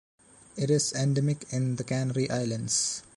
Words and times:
It 0.57 0.71
is 0.71 0.93
endemic 0.93 1.45
in 1.53 1.75
the 1.75 1.83
Canary 1.83 2.27
Islands. 2.31 3.03